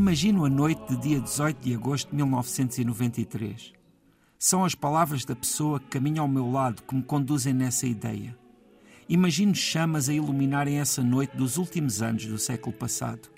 Imagino 0.00 0.46
a 0.46 0.48
noite 0.48 0.80
de 0.88 0.96
dia 0.96 1.20
18 1.20 1.60
de 1.60 1.74
agosto 1.74 2.08
de 2.08 2.16
1993. 2.16 3.74
São 4.38 4.64
as 4.64 4.74
palavras 4.74 5.26
da 5.26 5.36
pessoa 5.36 5.78
que 5.78 5.88
caminha 5.88 6.22
ao 6.22 6.26
meu 6.26 6.50
lado 6.50 6.82
que 6.84 6.94
me 6.94 7.02
conduzem 7.02 7.52
nessa 7.52 7.86
ideia. 7.86 8.34
Imagino 9.10 9.54
chamas 9.54 10.08
a 10.08 10.14
iluminarem 10.14 10.80
essa 10.80 11.02
noite 11.02 11.36
dos 11.36 11.58
últimos 11.58 12.00
anos 12.00 12.24
do 12.24 12.38
século 12.38 12.74
passado. 12.74 13.28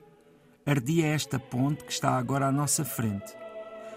Ardia 0.64 1.08
esta 1.08 1.36
ponte 1.36 1.82
que 1.82 1.90
está 1.90 2.16
agora 2.16 2.46
à 2.46 2.52
nossa 2.52 2.84
frente. 2.84 3.34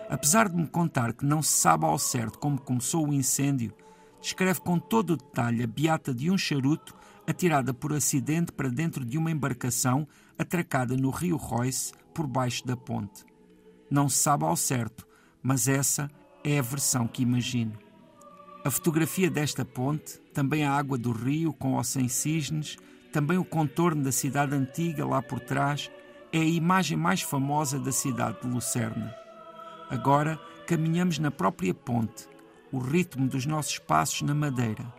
Apesar 0.09 0.49
de 0.49 0.55
me 0.55 0.65
contar 0.65 1.13
que 1.13 1.23
não 1.23 1.43
se 1.43 1.51
sabe 1.51 1.85
ao 1.85 1.99
certo 1.99 2.39
como 2.39 2.59
começou 2.59 3.07
o 3.07 3.13
incêndio, 3.13 3.75
descreve 4.19 4.59
com 4.61 4.79
todo 4.79 5.11
o 5.11 5.17
detalhe 5.17 5.61
a 5.61 5.67
beata 5.67 6.15
de 6.15 6.31
um 6.31 6.37
charuto 6.37 6.95
atirada 7.27 7.75
por 7.75 7.93
acidente 7.93 8.51
para 8.51 8.69
dentro 8.69 9.05
de 9.05 9.19
uma 9.19 9.29
embarcação 9.29 10.07
atracada 10.35 10.97
no 10.97 11.11
rio 11.11 11.37
Royce 11.37 11.93
por 12.15 12.25
baixo 12.25 12.65
da 12.65 12.77
ponte. 12.77 13.25
Não 13.91 14.07
se 14.07 14.17
sabe 14.17 14.45
ao 14.45 14.55
certo, 14.55 15.05
mas 15.43 15.67
essa 15.67 16.09
é 16.43 16.57
a 16.57 16.61
versão 16.61 17.07
que 17.07 17.21
imagino. 17.21 17.77
A 18.63 18.71
fotografia 18.71 19.29
desta 19.29 19.65
ponte, 19.65 20.17
também 20.33 20.65
a 20.65 20.71
água 20.71 20.97
do 20.97 21.11
rio 21.11 21.53
com 21.53 21.73
ou 21.73 21.83
sem 21.83 22.07
cisnes, 22.07 22.77
também 23.11 23.37
o 23.37 23.45
contorno 23.45 24.01
da 24.01 24.11
cidade 24.11 24.55
antiga 24.55 25.05
lá 25.05 25.21
por 25.21 25.41
trás, 25.41 25.91
é 26.31 26.39
a 26.39 26.45
imagem 26.45 26.97
mais 26.97 27.21
famosa 27.21 27.77
da 27.77 27.91
cidade 27.91 28.41
de 28.41 28.47
Lucerna. 28.47 29.13
Agora 29.89 30.39
caminhamos 30.65 31.19
na 31.19 31.29
própria 31.29 31.73
ponte, 31.73 32.27
o 32.71 32.79
ritmo 32.79 33.27
dos 33.27 33.45
nossos 33.45 33.77
passos 33.77 34.21
na 34.21 34.33
madeira. 34.33 34.91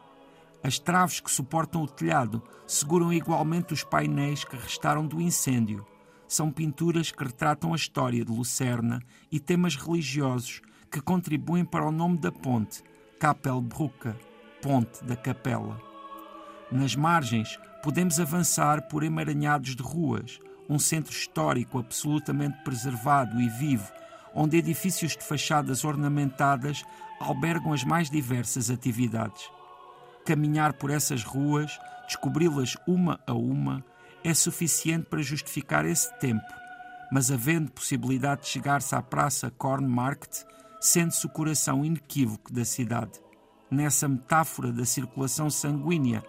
As 0.62 0.78
traves 0.78 1.18
que 1.18 1.30
suportam 1.30 1.82
o 1.82 1.88
telhado 1.88 2.42
seguram 2.66 3.12
igualmente 3.12 3.72
os 3.72 3.82
painéis 3.82 4.44
que 4.44 4.56
restaram 4.56 5.06
do 5.06 5.20
incêndio 5.20 5.84
são 6.28 6.50
pinturas 6.50 7.10
que 7.10 7.24
retratam 7.24 7.72
a 7.72 7.76
história 7.76 8.24
de 8.24 8.32
Lucerna 8.32 9.00
e 9.30 9.38
temas 9.38 9.76
religiosos 9.76 10.60
que 10.90 11.00
contribuem 11.00 11.64
para 11.64 11.86
o 11.86 11.92
nome 11.92 12.18
da 12.18 12.32
ponte, 12.32 12.82
Kapelbrücke, 13.18 14.14
Ponte 14.62 15.04
da 15.04 15.16
Capela. 15.16 15.80
Nas 16.70 16.96
margens, 16.96 17.58
podemos 17.82 18.18
avançar 18.18 18.88
por 18.88 19.02
emaranhados 19.02 19.76
de 19.76 19.82
ruas, 19.82 20.40
um 20.68 20.78
centro 20.78 21.12
histórico 21.12 21.78
absolutamente 21.78 22.58
preservado 22.64 23.40
e 23.40 23.48
vivo, 23.48 23.90
onde 24.34 24.56
edifícios 24.56 25.16
de 25.16 25.22
fachadas 25.22 25.84
ornamentadas 25.84 26.84
albergam 27.20 27.72
as 27.72 27.84
mais 27.84 28.10
diversas 28.10 28.70
atividades. 28.70 29.48
Caminhar 30.24 30.72
por 30.72 30.90
essas 30.90 31.22
ruas, 31.22 31.78
descobri-las 32.06 32.76
uma 32.86 33.20
a 33.26 33.32
uma, 33.32 33.84
é 34.24 34.34
suficiente 34.34 35.06
para 35.06 35.22
justificar 35.22 35.84
esse 35.84 36.12
tempo, 36.18 36.44
mas 37.10 37.30
havendo 37.30 37.70
possibilidade 37.70 38.42
de 38.42 38.48
chegar-se 38.48 38.94
à 38.94 39.02
Praça 39.02 39.50
Kornmarkt, 39.50 40.44
sente-se 40.80 41.26
o 41.26 41.30
coração 41.30 41.84
inequívoco 41.84 42.52
da 42.52 42.64
cidade. 42.64 43.20
Nessa 43.70 44.08
metáfora 44.08 44.72
da 44.72 44.84
circulação 44.84 45.50
sanguínea, 45.50 46.22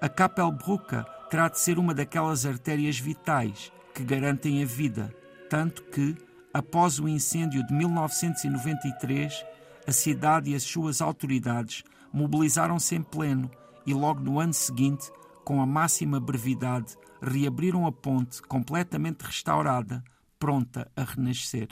a 0.00 0.08
Kapelbrücke 0.08 1.04
terá 1.30 1.48
de 1.48 1.58
ser 1.60 1.78
uma 1.78 1.94
daquelas 1.94 2.44
artérias 2.44 2.98
vitais 2.98 3.72
que 3.94 4.02
garantem 4.02 4.62
a 4.62 4.66
vida, 4.66 5.14
tanto 5.48 5.82
que, 5.84 6.16
após 6.52 6.98
o 6.98 7.08
incêndio 7.08 7.66
de 7.66 7.72
1993, 7.72 9.44
a 9.86 9.92
cidade 9.92 10.50
e 10.50 10.54
as 10.54 10.62
suas 10.62 11.00
autoridades 11.00 11.84
mobilizaram-se 12.12 12.94
em 12.94 13.02
pleno 13.02 13.50
e, 13.86 13.94
logo 13.94 14.20
no 14.20 14.38
ano 14.38 14.52
seguinte, 14.52 15.10
com 15.44 15.60
a 15.60 15.66
máxima 15.66 16.20
brevidade, 16.20 16.96
reabriram 17.22 17.86
a 17.86 17.92
ponte 17.92 18.42
completamente 18.42 19.22
restaurada, 19.22 20.02
pronta 20.38 20.90
a 20.96 21.04
renascer. 21.04 21.68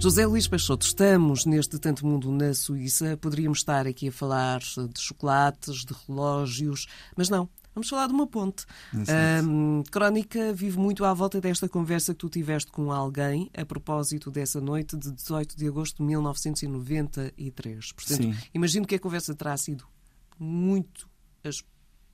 José 0.00 0.24
Luís 0.24 0.46
Peixoto, 0.46 0.86
estamos 0.86 1.44
neste 1.44 1.76
Tanto 1.78 2.06
Mundo 2.06 2.30
na 2.30 2.54
Suíça. 2.54 3.16
Poderíamos 3.16 3.58
estar 3.58 3.84
aqui 3.86 4.08
a 4.08 4.12
falar 4.12 4.60
de 4.60 5.00
chocolates, 5.00 5.84
de 5.84 5.92
relógios, 6.06 6.86
mas 7.16 7.28
não. 7.28 7.48
Vamos 7.74 7.88
falar 7.88 8.06
de 8.06 8.12
uma 8.12 8.26
ponte. 8.26 8.64
A 8.92 9.90
Crónica 9.90 10.52
vive 10.52 10.78
muito 10.78 11.04
à 11.04 11.12
volta 11.12 11.40
desta 11.40 11.68
conversa 11.68 12.12
que 12.12 12.18
tu 12.18 12.28
tiveste 12.28 12.70
com 12.72 12.90
alguém 12.90 13.50
a 13.56 13.64
propósito 13.64 14.30
dessa 14.30 14.60
noite 14.60 14.96
de 14.96 15.12
18 15.12 15.56
de 15.56 15.66
agosto 15.66 15.98
de 15.98 16.04
1993. 16.04 17.92
Portanto, 17.92 18.22
Sim. 18.22 18.34
imagino 18.54 18.86
que 18.86 18.94
a 18.94 18.98
conversa 19.00 19.34
terá 19.34 19.56
sido 19.56 19.84
muito 20.38 21.08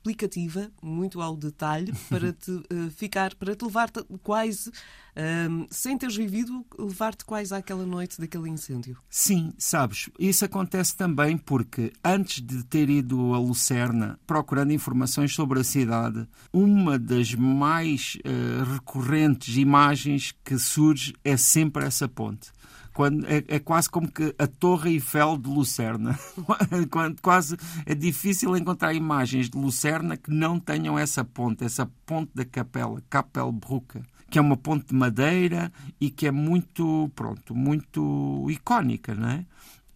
explicativa, 0.04 0.70
muito 0.82 1.22
ao 1.22 1.34
detalhe, 1.36 1.92
para 2.08 2.32
te 2.32 2.50
uh, 2.50 2.90
ficar, 2.94 3.34
para 3.34 3.56
te 3.56 3.64
levar 3.64 3.90
-te 3.90 4.04
quase, 4.22 4.68
uh, 4.68 5.66
sem 5.70 5.96
teres 5.96 6.14
vivido, 6.14 6.64
levar-te 6.78 7.24
quase 7.24 7.54
àquela 7.54 7.86
noite 7.86 8.20
daquele 8.20 8.50
incêndio. 8.50 8.98
Sim, 9.08 9.54
sabes, 9.56 10.10
isso 10.18 10.44
acontece 10.44 10.94
também 10.94 11.38
porque 11.38 11.92
antes 12.04 12.42
de 12.42 12.62
ter 12.64 12.90
ido 12.90 13.32
a 13.32 13.38
Lucerna 13.38 14.18
procurando 14.26 14.72
informações 14.72 15.34
sobre 15.34 15.60
a 15.60 15.64
cidade, 15.64 16.28
uma 16.52 16.98
das 16.98 17.34
mais 17.34 18.18
uh, 18.24 18.72
recorrentes 18.74 19.56
imagens 19.56 20.34
que 20.44 20.58
surge 20.58 21.14
é 21.24 21.36
sempre 21.36 21.84
essa 21.84 22.06
ponte 22.06 22.52
quando 22.94 23.26
é, 23.26 23.44
é, 23.48 23.58
quase 23.58 23.90
como 23.90 24.10
que 24.10 24.34
a 24.38 24.46
Torre 24.46 24.92
Eiffel 24.92 25.36
de 25.36 25.50
Lucerna. 25.50 26.18
quando, 26.90 27.20
quase 27.20 27.56
é 27.84 27.94
difícil 27.94 28.56
encontrar 28.56 28.94
imagens 28.94 29.50
de 29.50 29.58
Lucerna 29.58 30.16
que 30.16 30.30
não 30.30 30.60
tenham 30.60 30.96
essa 30.96 31.24
ponte, 31.24 31.64
essa 31.64 31.90
ponte 32.06 32.30
da 32.34 32.44
capela, 32.44 33.02
Kapelbrücke, 33.10 34.00
que 34.30 34.38
é 34.38 34.40
uma 34.40 34.56
ponte 34.56 34.86
de 34.86 34.94
madeira 34.94 35.72
e 36.00 36.08
que 36.08 36.26
é 36.26 36.30
muito, 36.30 37.10
pronto, 37.16 37.54
muito 37.54 38.46
icónica, 38.48 39.14
não 39.14 39.28
é? 39.28 39.44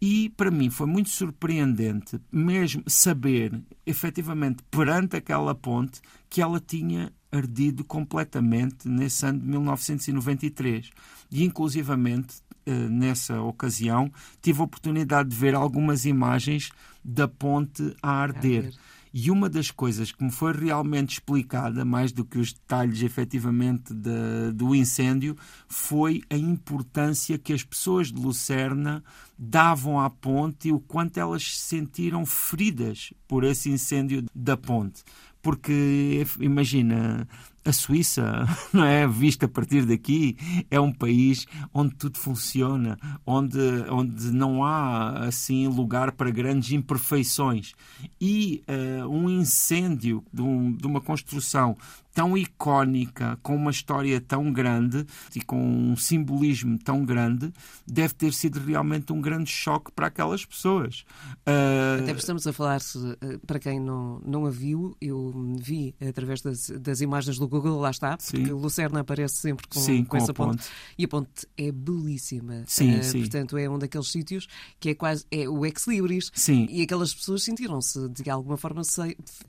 E 0.01 0.31
para 0.31 0.51
mim 0.51 0.69
foi 0.71 0.87
muito 0.87 1.09
surpreendente 1.09 2.21
mesmo 2.31 2.83
saber, 2.87 3.61
efetivamente, 3.87 4.63
perante 4.71 5.17
aquela 5.17 5.55
ponte, 5.55 6.01
que 6.29 6.41
ela 6.41 6.61
tinha 6.61 7.13
ardido 7.31 7.85
completamente 7.85 8.89
nesse 8.89 9.27
ano 9.27 9.41
de 9.41 9.47
1993. 9.47 10.91
E, 11.31 11.45
inclusivamente, 11.45 12.37
nessa 12.71 13.41
ocasião, 13.41 14.11
tive 14.41 14.61
a 14.61 14.65
oportunidade 14.65 15.29
de 15.29 15.37
ver 15.37 15.55
algumas 15.55 16.05
imagens 16.05 16.71
da 17.05 17.27
ponte 17.27 17.95
a 18.03 18.11
arder. 18.11 18.65
arder. 18.67 18.75
E 19.12 19.31
uma 19.31 19.49
das 19.49 19.71
coisas 19.71 20.12
que 20.12 20.23
me 20.23 20.31
foi 20.31 20.53
realmente 20.53 21.15
explicada, 21.15 21.84
mais 21.84 22.12
do 22.12 22.25
que 22.25 22.39
os 22.39 22.53
detalhes 22.53 23.03
efetivamente 23.03 23.95
de, 23.95 24.53
do 24.55 24.75
incêndio, 24.75 25.37
foi 25.67 26.23
a 26.29 26.37
importância 26.37 27.39
que 27.39 27.53
as 27.53 27.65
pessoas 27.65 28.12
de 28.12 28.21
Lucerna 28.21 29.03
davam 29.39 29.99
à 29.99 30.11
ponte 30.11 30.69
e 30.69 30.73
o 30.73 30.81
quanto 30.81 31.19
elas 31.19 31.43
se 31.43 31.56
sentiram 31.56 32.27
feridas 32.27 33.12
por 33.27 33.45
esse 33.45 33.71
incêndio 33.71 34.25
da 34.35 34.56
ponte. 34.56 35.03
Porque, 35.41 36.27
imagina, 36.41 37.27
a 37.69 37.73
Suíça, 37.73 38.47
não 38.73 38.84
é 38.84 39.06
vista 39.06 39.47
a 39.47 39.49
partir 39.49 39.84
daqui, 39.84 40.37
é 40.71 40.81
um 40.81 40.93
país 40.93 41.47
onde 41.73 41.95
tudo 41.95 42.19
funciona, 42.19 42.99
onde, 43.27 43.59
onde 43.91 44.31
não 44.31 44.65
há 44.65 45.27
assim 45.27 45.67
lugar 45.67 46.12
para 46.12 46.31
grandes 46.31 46.73
imperfeições. 46.73 47.75
E 48.21 48.65
uh, 48.69 49.09
um 49.09 49.29
incêndio 49.29 50.25
de, 50.33 50.43
um, 50.43 50.73
de 50.73 50.87
uma 50.87 51.01
construção 51.01 51.77
tão 52.19 52.37
icónica, 52.37 53.39
com 53.45 53.55
uma 53.55 53.70
história 53.70 54.20
tão 54.20 54.53
grande 54.53 55.06
e 55.37 55.41
com 55.41 55.56
um 55.56 55.97
simbolismo 55.97 56.76
tão 56.76 57.05
grande, 57.05 57.53
deve 57.87 58.12
ter 58.12 58.32
sido 58.32 58.59
realmente 58.59 59.12
um 59.12 59.20
grande 59.20 59.49
choque 59.49 59.93
para 59.93 60.09
aquelas 60.09 60.44
pessoas. 60.44 61.05
Uh... 61.47 62.03
Até 62.03 62.11
estamos 62.11 62.44
a 62.44 62.53
falar, 62.53 62.81
eh, 63.20 63.38
para 63.47 63.61
quem 63.61 63.79
não, 63.79 64.20
não 64.26 64.47
a 64.47 64.50
viu, 64.50 64.97
eu 65.00 65.32
vi 65.61 65.94
através 66.00 66.43
das, 66.43 66.70
das 66.70 67.00
imagens 67.00 67.38
do 67.38 67.47
Google, 67.47 67.79
lá 67.79 67.93
está, 67.93 68.17
porque 68.17 68.37
sim. 68.37 68.50
Lucerna 68.50 68.99
aparece 68.99 69.37
sempre 69.37 69.69
com, 69.69 69.79
sim, 69.79 70.03
com, 70.03 70.11
com 70.11 70.17
essa 70.17 70.35
ponte. 70.35 70.56
ponte. 70.56 70.69
E 70.99 71.05
a 71.05 71.09
ponte 71.09 71.47
é 71.56 71.70
belíssima. 71.70 72.65
Sim, 72.67 72.99
uh, 72.99 73.05
sim. 73.05 73.20
Portanto, 73.20 73.56
é 73.56 73.70
um 73.70 73.79
daqueles 73.79 74.11
sítios 74.11 74.49
que 74.81 74.88
é 74.88 74.94
quase 74.97 75.25
é 75.31 75.49
o 75.49 75.65
ex-libris. 75.65 76.32
Sim. 76.35 76.67
E 76.69 76.82
aquelas 76.82 77.15
pessoas 77.15 77.44
sentiram-se, 77.44 78.09
de 78.09 78.29
alguma 78.29 78.56
forma, 78.56 78.82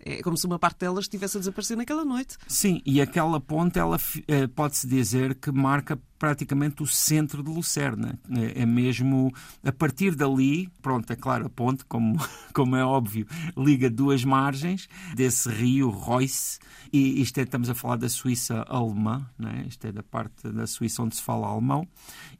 é 0.01 0.21
como 0.21 0.37
se 0.37 0.45
uma 0.45 0.59
parte 0.59 0.81
delas 0.81 1.05
estivesse 1.05 1.37
a 1.37 1.39
desaparecer 1.39 1.75
naquela 1.75 2.05
noite. 2.05 2.37
Sim, 2.47 2.58
e 2.85 3.01
aquela 3.01 3.39
ponte, 3.39 3.79
ela 3.79 3.97
eh, 4.27 4.47
pode-se 4.47 4.87
dizer 4.87 5.35
que 5.35 5.51
marca 5.51 5.99
praticamente 6.19 6.83
o 6.83 6.85
centro 6.85 7.41
de 7.41 7.49
Lucerna. 7.49 8.19
É, 8.29 8.63
é 8.63 8.65
mesmo 8.65 9.33
a 9.63 9.71
partir 9.71 10.13
dali, 10.13 10.69
pronto, 10.81 11.11
é 11.11 11.15
claro, 11.15 11.45
a 11.45 11.49
ponte, 11.49 11.85
como, 11.85 12.19
como 12.53 12.75
é 12.75 12.83
óbvio, 12.83 13.25
liga 13.57 13.89
duas 13.89 14.23
margens 14.25 14.89
desse 15.15 15.49
rio 15.49 15.89
Royce, 15.89 16.59
e 16.91 17.21
isto 17.21 17.37
é, 17.37 17.43
estamos 17.43 17.69
a 17.69 17.75
falar 17.75 17.95
da 17.95 18.09
Suíça 18.09 18.63
alemã, 18.67 19.25
né? 19.37 19.65
isto 19.67 19.85
é 19.87 19.91
da 19.91 20.03
parte 20.03 20.49
da 20.49 20.67
Suíça 20.67 21.01
onde 21.01 21.15
se 21.15 21.21
fala 21.21 21.47
alemão, 21.47 21.87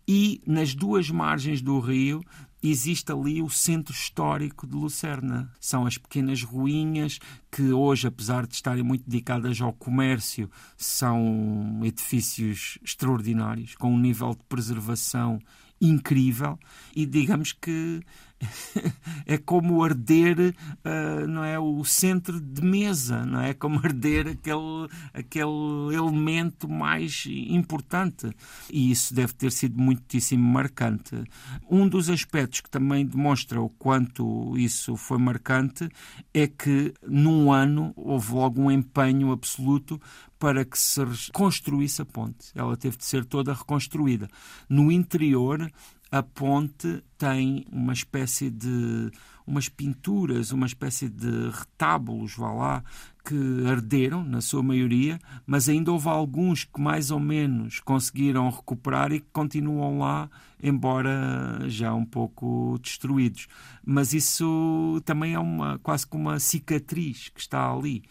e 0.07 0.41
nas 0.45 0.75
duas 0.75 1.09
margens 1.09 1.61
do 1.61 1.79
rio 1.79 2.21
existe 2.61 3.11
ali 3.11 3.41
o 3.41 3.49
centro 3.49 3.93
histórico 3.93 4.67
de 4.67 4.75
Lucerna. 4.75 5.51
São 5.59 5.85
as 5.85 5.97
pequenas 5.97 6.43
ruínas 6.43 7.19
que 7.51 7.71
hoje, 7.71 8.07
apesar 8.07 8.45
de 8.45 8.53
estarem 8.53 8.83
muito 8.83 9.09
dedicadas 9.09 9.61
ao 9.61 9.73
comércio, 9.73 10.49
são 10.77 11.79
edifícios 11.83 12.77
extraordinários, 12.83 13.75
com 13.75 13.93
um 13.93 13.99
nível 13.99 14.31
de 14.31 14.43
preservação 14.47 15.39
incrível 15.81 16.59
e 16.95 17.05
digamos 17.05 17.53
que 17.53 18.01
é 19.25 19.37
como 19.37 19.83
arder 19.83 20.55
uh, 20.85 21.27
não 21.27 21.43
é 21.43 21.59
o 21.59 21.83
centro 21.83 22.39
de 22.39 22.61
mesa 22.61 23.25
não 23.25 23.41
é? 23.41 23.53
Como 23.53 23.79
arder 23.79 24.27
aquele 24.27 24.87
aquele 25.13 25.95
elemento 25.95 26.67
mais 26.67 27.25
importante. 27.27 28.29
E 28.71 28.91
isso 28.91 29.13
deve 29.13 29.33
ter 29.33 29.51
sido 29.51 29.79
muitíssimo 29.79 30.43
marcante. 30.43 31.23
Um 31.69 31.87
dos 31.87 32.09
aspectos 32.09 32.61
que 32.61 32.69
também 32.69 33.05
demonstra 33.05 33.61
o 33.61 33.69
quanto 33.69 34.57
isso 34.57 34.95
foi 34.95 35.17
marcante 35.17 35.89
é 36.33 36.47
que 36.47 36.93
num 37.07 37.51
ano 37.51 37.93
houve 37.95 38.33
logo 38.33 38.61
um 38.61 38.71
empenho 38.71 39.31
absoluto 39.31 39.99
para 40.39 40.63
que 40.63 40.79
se 40.79 41.01
construísse 41.33 42.01
a 42.01 42.05
ponte. 42.05 42.47
Ela 42.55 42.77
teve 42.77 42.97
de 42.97 43.03
ser 43.03 43.25
toda 43.25 43.53
reconstruída. 43.53 44.29
No 44.69 44.89
interior 44.89 45.69
a 46.11 46.23
ponte 46.23 47.03
tem 47.17 47.65
uma 47.71 47.93
espécie 47.93 48.49
de 48.49 49.11
umas 49.45 49.67
pinturas, 49.67 50.51
uma 50.51 50.67
espécie 50.67 51.09
de 51.09 51.49
retábulos, 51.49 52.35
vá 52.35 52.51
lá, 52.51 52.83
que 53.25 53.65
arderam, 53.67 54.23
na 54.23 54.41
sua 54.41 54.61
maioria, 54.61 55.19
mas 55.45 55.67
ainda 55.67 55.91
houve 55.91 56.07
alguns 56.07 56.63
que 56.65 56.79
mais 56.79 57.09
ou 57.09 57.19
menos 57.19 57.79
conseguiram 57.79 58.49
recuperar 58.49 59.11
e 59.11 59.19
que 59.19 59.27
continuam 59.33 59.99
lá, 59.99 60.29
embora 60.61 61.67
já 61.67 61.93
um 61.93 62.05
pouco 62.05 62.77
destruídos. 62.81 63.47
Mas 63.83 64.13
isso 64.13 65.01
também 65.03 65.33
é 65.33 65.39
uma 65.39 65.79
quase 65.79 66.05
como 66.05 66.29
uma 66.29 66.39
cicatriz 66.39 67.29
que 67.29 67.39
está 67.41 67.71
ali. 67.71 68.03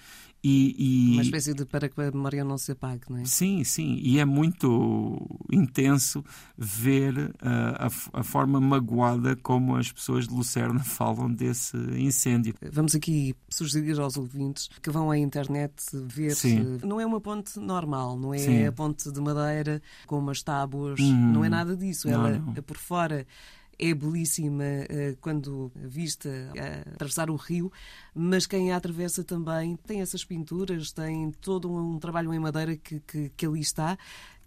E, 0.42 0.74
e... 0.78 1.12
Uma 1.14 1.22
espécie 1.22 1.52
de 1.52 1.64
para 1.64 1.88
que 1.88 2.00
a 2.00 2.10
memória 2.12 2.44
não 2.44 2.56
se 2.56 2.70
apague, 2.70 3.02
não 3.10 3.18
é? 3.18 3.24
Sim, 3.24 3.64
sim. 3.64 3.98
E 4.00 4.20
é 4.20 4.24
muito 4.24 5.26
intenso 5.50 6.24
ver 6.56 7.16
uh, 7.18 7.32
a, 8.12 8.20
a, 8.20 8.22
forma 8.22 8.60
magoada 8.60 9.34
como 9.34 9.74
as 9.76 9.90
pessoas 9.90 10.28
de 10.28 10.34
Lucerna 10.34 10.78
falam 10.84 11.32
desse 11.32 11.76
incêndio. 11.76 12.54
Vamos 12.72 12.94
aqui 12.94 13.34
sugerir 13.48 13.98
aos 13.98 14.16
ouvintes 14.16 14.68
que 14.80 14.90
vão 14.90 15.10
à 15.10 15.18
internet 15.18 15.74
ver. 15.92 16.36
Sim. 16.36 16.78
Não 16.84 17.00
é 17.00 17.06
uma 17.06 17.20
ponte 17.20 17.58
normal, 17.58 18.16
não 18.16 18.32
é 18.32 18.38
sim. 18.38 18.64
a 18.64 18.70
ponte 18.70 19.10
de 19.10 19.20
madeira 19.20 19.82
com 20.06 20.18
umas 20.18 20.42
tábuas, 20.42 21.00
hum. 21.00 21.32
não 21.32 21.44
é 21.44 21.48
nada 21.48 21.76
disso. 21.76 22.08
Ela, 22.08 22.38
não, 22.38 22.54
não. 22.54 22.62
por 22.62 22.76
fora, 22.76 23.26
é 23.78 23.94
belíssima 23.94 24.64
uh, 24.64 25.16
quando 25.20 25.70
vista 25.74 26.28
uh, 26.28 26.94
atravessar 26.94 27.30
o 27.30 27.36
rio, 27.36 27.72
mas 28.14 28.46
quem 28.46 28.72
a 28.72 28.76
atravessa 28.76 29.22
também 29.22 29.76
tem 29.76 30.00
essas 30.00 30.24
pinturas, 30.24 30.92
tem 30.92 31.30
todo 31.40 31.72
um, 31.72 31.98
trabalho 31.98 32.34
em 32.34 32.38
madeira 32.38 32.76
que, 32.76 33.00
que, 33.00 33.30
que, 33.30 33.46
ali 33.46 33.60
está, 33.60 33.96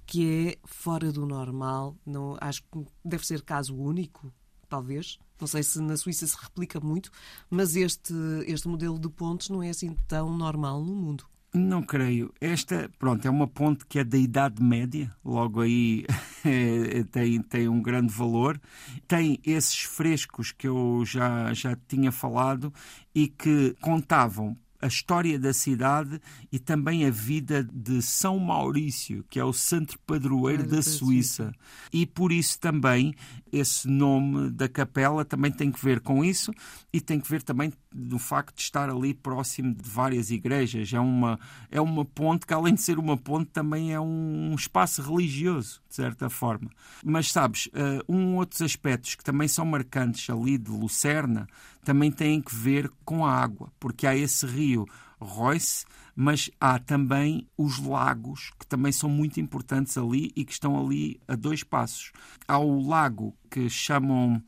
que 0.05 0.27
é 0.27 0.57
fora 0.65 1.11
do 1.11 1.25
normal. 1.25 1.95
Não, 2.05 2.37
acho 2.41 2.61
que 2.63 2.85
deve 3.03 3.25
ser 3.25 3.41
caso 3.41 3.75
único, 3.75 4.31
talvez. 4.67 5.17
Não 5.39 5.47
sei 5.47 5.63
se 5.63 5.81
na 5.81 5.97
Suíça 5.97 6.27
se 6.27 6.37
replica 6.39 6.79
muito, 6.79 7.09
mas 7.49 7.75
este, 7.75 8.13
este 8.45 8.67
modelo 8.67 8.99
de 8.99 9.09
pontes 9.09 9.49
não 9.49 9.63
é 9.63 9.69
assim 9.69 9.95
tão 10.07 10.35
normal 10.37 10.83
no 10.83 10.93
mundo. 10.93 11.25
Não 11.53 11.81
creio. 11.81 12.33
Esta, 12.39 12.89
pronto, 12.97 13.25
é 13.25 13.29
uma 13.29 13.47
ponte 13.47 13.85
que 13.85 13.99
é 13.99 14.03
da 14.03 14.17
Idade 14.17 14.63
Média, 14.63 15.13
logo 15.23 15.59
aí 15.61 16.05
tem, 17.11 17.41
tem 17.41 17.67
um 17.67 17.81
grande 17.81 18.13
valor. 18.13 18.59
Tem 19.07 19.39
esses 19.45 19.81
frescos 19.81 20.51
que 20.51 20.67
eu 20.67 21.03
já, 21.05 21.53
já 21.53 21.77
tinha 21.87 22.11
falado 22.11 22.73
e 23.13 23.27
que 23.27 23.75
contavam 23.81 24.57
a 24.81 24.87
história 24.87 25.37
da 25.37 25.53
cidade 25.53 26.19
e 26.51 26.57
também 26.57 27.05
a 27.05 27.11
vida 27.11 27.63
de 27.63 28.01
São 28.01 28.39
Maurício, 28.39 29.23
que 29.29 29.39
é 29.39 29.43
o 29.43 29.53
santo 29.53 29.97
padroeiro 29.99 30.67
da 30.67 30.81
Suíça. 30.81 31.53
E 31.93 32.05
por 32.05 32.31
isso 32.31 32.59
também 32.59 33.13
esse 33.51 33.87
nome 33.87 34.49
da 34.49 34.67
capela 34.69 35.25
também 35.25 35.51
tem 35.51 35.71
que 35.71 35.83
ver 35.83 35.99
com 35.99 36.23
isso 36.23 36.53
e 36.91 37.01
tem 37.01 37.19
que 37.19 37.29
ver 37.29 37.43
também 37.43 37.71
do 37.93 38.17
facto 38.17 38.55
de 38.55 38.61
estar 38.61 38.89
ali 38.89 39.13
próximo 39.13 39.75
de 39.75 39.89
várias 39.89 40.31
igrejas. 40.31 40.93
É 40.93 40.99
uma, 40.99 41.39
é 41.69 41.81
uma 41.81 42.05
ponte 42.05 42.45
que, 42.45 42.53
além 42.53 42.73
de 42.73 42.81
ser 42.81 42.97
uma 42.97 43.17
ponte, 43.17 43.51
também 43.51 43.93
é 43.93 43.99
um 43.99 44.55
espaço 44.55 45.01
religioso, 45.01 45.81
de 45.89 45.95
certa 45.95 46.29
forma. 46.29 46.69
Mas 47.03 47.31
sabes, 47.31 47.67
uh, 47.67 48.03
um 48.07 48.37
outros 48.37 48.61
aspectos 48.61 49.15
que 49.15 49.23
também 49.23 49.47
são 49.47 49.65
marcantes 49.65 50.29
ali 50.29 50.57
de 50.57 50.71
Lucerna 50.71 51.47
também 51.83 52.11
têm 52.11 52.41
que 52.41 52.53
ver 52.53 52.91
com 53.03 53.25
a 53.25 53.33
água, 53.33 53.71
porque 53.79 54.07
há 54.07 54.15
esse 54.15 54.45
rio 54.45 54.85
Royce, 55.19 55.85
mas 56.15 56.49
há 56.59 56.79
também 56.79 57.47
os 57.57 57.79
lagos, 57.79 58.51
que 58.59 58.65
também 58.65 58.91
são 58.91 59.09
muito 59.09 59.39
importantes 59.39 59.97
ali 59.97 60.31
e 60.35 60.43
que 60.43 60.51
estão 60.51 60.79
ali 60.79 61.19
a 61.27 61.35
dois 61.35 61.63
passos. 61.63 62.11
Há 62.47 62.57
o 62.57 62.87
lago 62.87 63.35
que 63.49 63.69
chamam 63.69 64.41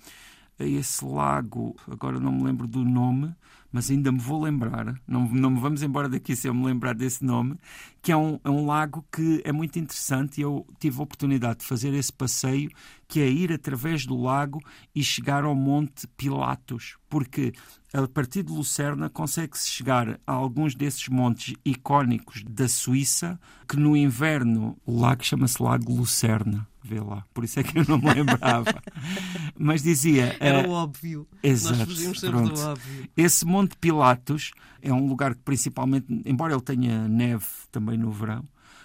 esse 0.60 1.04
lago, 1.06 1.76
agora 1.90 2.20
não 2.20 2.32
me 2.32 2.44
lembro 2.44 2.68
do 2.68 2.84
nome, 2.84 3.36
mas 3.74 3.90
ainda 3.90 4.12
me 4.12 4.20
vou 4.20 4.44
lembrar, 4.44 5.02
não, 5.08 5.28
não 5.28 5.50
me 5.50 5.60
vamos 5.60 5.82
embora 5.82 6.08
daqui 6.08 6.36
se 6.36 6.48
eu 6.48 6.54
me 6.54 6.64
lembrar 6.64 6.94
desse 6.94 7.26
nome, 7.26 7.58
que 8.04 8.12
é 8.12 8.16
um, 8.16 8.40
é 8.44 8.50
um 8.50 8.68
lago 8.68 9.04
que 9.12 9.42
é 9.44 9.52
muito 9.52 9.80
interessante 9.80 10.38
e 10.38 10.44
eu 10.44 10.66
tive 10.80 11.00
a 11.00 11.04
oportunidade 11.04 11.60
de 11.60 11.66
fazer 11.66 11.92
esse 11.96 12.14
passeio, 12.14 12.70
que 13.08 13.20
é 13.20 13.28
ir 13.28 13.52
através 13.52 14.06
do 14.06 14.16
lago 14.16 14.62
e 14.94 15.04
chegar 15.04 15.44
ao 15.44 15.56
Monte 15.56 16.08
Pilatos, 16.16 16.98
porque 17.10 17.52
a 17.92 18.08
partir 18.08 18.44
de 18.44 18.54
Lucerna 18.54 19.10
consegue-se 19.10 19.70
chegar 19.70 20.20
a 20.26 20.32
alguns 20.32 20.76
desses 20.76 21.08
montes 21.10 21.56
icónicos 21.66 22.44
da 22.48 22.68
Suíça, 22.68 23.40
que 23.68 23.76
no 23.76 23.98
inverno 23.98 24.78
o 24.86 25.00
lago 25.00 25.24
chama-se 25.24 25.62
Lago 25.62 25.92
Lucerna 25.92 26.68
vê 26.84 27.00
lá. 27.00 27.26
Por 27.34 27.44
isso 27.44 27.60
é 27.60 27.64
que 27.64 27.80
eu 27.80 27.86
não 27.88 27.98
me 27.98 28.14
lembrava. 28.14 28.74
Mas 29.58 29.82
dizia. 29.82 30.36
Era 30.40 30.68
uh, 30.68 30.72
óbvio. 30.72 31.28
Exato, 31.42 31.78
Nós 31.78 31.88
fugimos 31.88 32.20
sempre 32.20 32.38
pronto. 32.38 32.54
do 32.54 32.62
óbvio. 32.62 33.10
Esse 33.16 33.46
Monte 33.46 33.78
Pilatos 33.78 34.52
é 34.82 34.94
um 34.94 35.08
lugar 35.08 35.34
que, 35.34 35.42
principalmente, 35.42 36.06
embora 36.26 36.54
ele 36.54 36.62
tenha 36.62 37.08
neve 37.08 37.46
também 37.72 37.98
no 37.98 38.12
verão, 38.12 38.44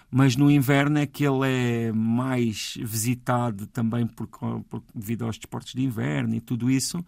mas 0.09 0.35
no 0.35 0.49
inverno 0.49 0.97
é 0.97 1.05
que 1.05 1.23
ele 1.23 1.47
é 1.47 1.91
mais 1.91 2.73
visitado 2.81 3.67
também 3.67 4.07
por, 4.07 4.27
por, 4.27 4.83
devido 4.95 5.25
aos 5.25 5.37
desportos 5.37 5.73
de 5.73 5.83
inverno 5.83 6.33
e 6.35 6.41
tudo 6.41 6.71
isso. 6.71 7.03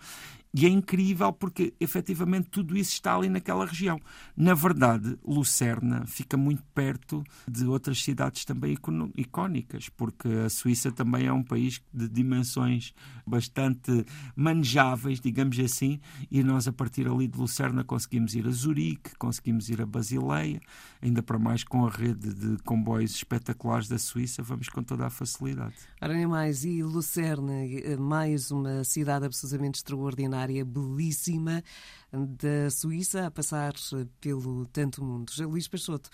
E 0.53 0.65
é 0.65 0.69
incrível 0.69 1.31
porque, 1.31 1.73
efetivamente, 1.79 2.49
tudo 2.49 2.75
isso 2.75 2.91
está 2.91 3.15
ali 3.15 3.29
naquela 3.29 3.65
região. 3.65 3.97
Na 4.35 4.53
verdade, 4.53 5.17
Lucerna 5.25 6.05
fica 6.05 6.35
muito 6.35 6.61
perto 6.75 7.23
de 7.47 7.65
outras 7.65 8.03
cidades 8.03 8.43
também 8.43 8.77
icónicas, 9.15 9.87
porque 9.87 10.27
a 10.27 10.49
Suíça 10.49 10.91
também 10.91 11.25
é 11.25 11.31
um 11.31 11.43
país 11.43 11.81
de 11.93 12.09
dimensões 12.09 12.93
bastante 13.25 14.05
manejáveis, 14.35 15.21
digamos 15.21 15.57
assim, 15.57 16.01
e 16.29 16.43
nós, 16.43 16.67
a 16.67 16.73
partir 16.73 17.07
ali 17.07 17.29
de 17.29 17.37
Lucerna, 17.37 17.83
conseguimos 17.85 18.35
ir 18.35 18.45
a 18.45 18.51
Zurique, 18.51 19.15
conseguimos 19.17 19.69
ir 19.69 19.81
a 19.81 19.85
Basileia, 19.85 20.59
ainda 21.01 21.23
para 21.23 21.39
mais 21.39 21.63
com 21.63 21.85
a 21.85 21.89
rede 21.89 22.33
de 22.33 22.61
comboios 22.63 23.11
espetaculares 23.15 23.87
da 23.87 23.97
Suíça, 23.97 24.43
vamos 24.43 24.67
com 24.67 24.83
toda 24.83 25.05
a 25.05 25.09
facilidade. 25.09 25.75
Ora, 26.01 26.13
nem 26.13 26.27
mais, 26.27 26.65
e 26.65 26.83
Lucerna, 26.83 27.63
eh, 27.63 27.95
mais 27.95 28.51
uma 28.51 28.83
cidade 28.83 29.25
absolutamente 29.25 29.77
extraordinária 29.77 30.40
área 30.41 30.65
belíssima 30.65 31.63
da 32.11 32.69
Suíça, 32.69 33.27
a 33.27 33.31
passar 33.31 33.73
pelo 34.19 34.65
tanto 34.67 35.03
mundo. 35.03 35.31
Já 35.31 35.45
Luís 35.45 35.67
Peixoto, 35.67 36.09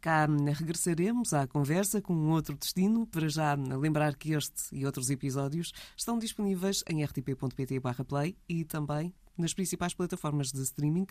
cá 0.00 0.26
regressaremos 0.26 1.34
à 1.34 1.46
conversa 1.46 2.00
com 2.00 2.14
um 2.14 2.30
outro 2.30 2.56
destino, 2.56 3.06
para 3.06 3.28
já 3.28 3.54
lembrar 3.54 4.16
que 4.16 4.32
este 4.32 4.74
e 4.74 4.86
outros 4.86 5.10
episódios 5.10 5.72
estão 5.96 6.18
disponíveis 6.18 6.82
em 6.88 7.04
rtp.pt/play 7.04 8.36
e 8.48 8.64
também 8.64 9.14
nas 9.36 9.54
principais 9.54 9.94
plataformas 9.94 10.52
de 10.52 10.62
streaming 10.62 11.06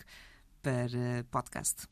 para 0.62 1.26
podcast. 1.32 1.88